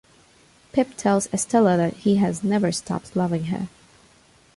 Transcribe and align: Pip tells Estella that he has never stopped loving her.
Pip 0.71 0.95
tells 0.97 1.27
Estella 1.31 1.77
that 1.77 1.93
he 1.93 2.15
has 2.15 2.43
never 2.43 2.71
stopped 2.71 3.15
loving 3.15 3.43
her. 3.43 3.67